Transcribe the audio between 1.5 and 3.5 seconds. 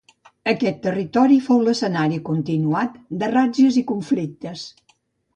l'escenari continuat de